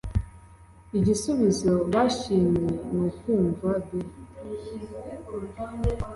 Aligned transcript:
Igisubizo 0.97 1.71
bashimye 1.93 2.65
nukumva 2.93 3.69
b 3.85 3.87